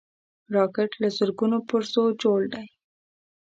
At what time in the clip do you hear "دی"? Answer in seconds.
2.53-2.65